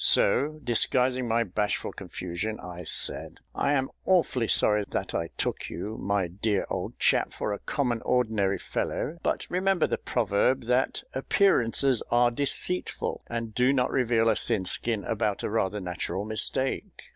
[0.03, 5.95] So, disguising my bashful confusion, I said, "I am awfully sorry that I took you,
[6.01, 12.01] my dear old chap, for a common ordinary fellow; but remember the proverb, that 'appearances
[12.09, 17.09] are deceitful,' and do not reveal a thin skin about a rather natural mistake."